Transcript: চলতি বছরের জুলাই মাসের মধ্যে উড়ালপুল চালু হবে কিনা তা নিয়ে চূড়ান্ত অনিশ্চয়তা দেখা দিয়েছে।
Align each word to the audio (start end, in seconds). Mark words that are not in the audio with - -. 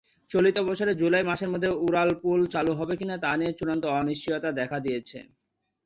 চলতি 0.31 0.61
বছরের 0.69 0.99
জুলাই 1.01 1.23
মাসের 1.23 1.49
মধ্যে 1.49 1.69
উড়ালপুল 1.85 2.39
চালু 2.53 2.71
হবে 2.79 2.93
কিনা 2.99 3.15
তা 3.23 3.31
নিয়ে 3.39 3.57
চূড়ান্ত 3.57 3.83
অনিশ্চয়তা 3.99 4.49
দেখা 4.59 4.77
দিয়েছে। 4.79 5.17